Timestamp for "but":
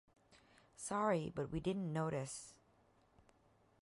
1.35-1.51